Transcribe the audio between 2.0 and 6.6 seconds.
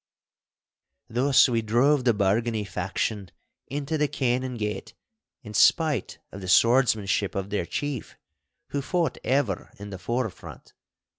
the Bargany faction into the Canongate in spite of the